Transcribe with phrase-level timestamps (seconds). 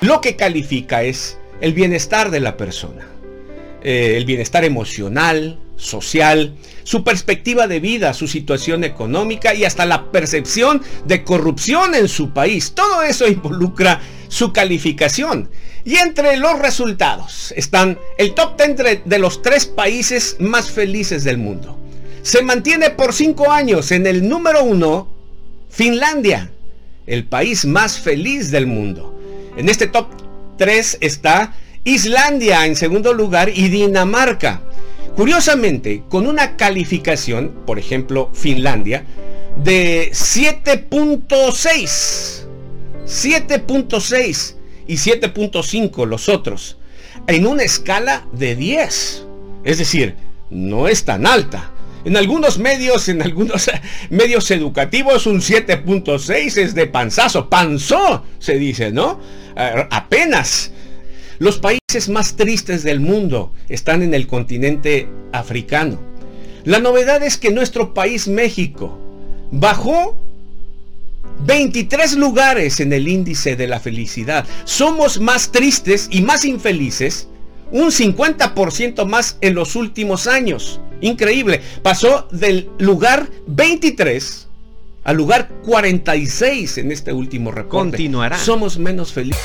[0.00, 3.06] lo que califica es el bienestar de la persona.
[3.82, 6.54] Eh, el bienestar emocional, social,
[6.84, 12.30] su perspectiva de vida, su situación económica y hasta la percepción de corrupción en su
[12.30, 12.72] país.
[12.74, 15.50] Todo eso involucra su calificación.
[15.84, 21.38] Y entre los resultados están el top 10 de los tres países más felices del
[21.38, 21.78] mundo.
[22.22, 25.08] Se mantiene por cinco años en el número uno
[25.70, 26.50] Finlandia,
[27.06, 29.19] el país más feliz del mundo.
[29.56, 30.08] En este top
[30.58, 31.54] 3 está
[31.84, 34.62] Islandia en segundo lugar y Dinamarca.
[35.16, 39.04] Curiosamente, con una calificación, por ejemplo, Finlandia,
[39.56, 42.46] de 7.6.
[43.06, 44.54] 7.6
[44.86, 46.76] y 7.5 los otros.
[47.26, 49.26] En una escala de 10.
[49.64, 50.16] Es decir,
[50.48, 51.70] no es tan alta.
[52.04, 53.70] En algunos medios, en algunos
[54.10, 57.48] medios educativos, un 7.6 es de panzazo.
[57.48, 59.20] Panzó, se dice, ¿no?
[59.90, 60.72] Apenas.
[61.38, 65.98] Los países más tristes del mundo están en el continente africano.
[66.64, 68.98] La novedad es que nuestro país, México,
[69.50, 70.18] bajó
[71.46, 74.46] 23 lugares en el índice de la felicidad.
[74.64, 77.28] Somos más tristes y más infelices,
[77.72, 80.80] un 50% más en los últimos años.
[81.00, 81.60] Increíble.
[81.82, 84.48] Pasó del lugar 23
[85.04, 87.90] al lugar 46 en este último reporte.
[87.90, 88.38] Continuará.
[88.38, 89.40] Somos menos felices.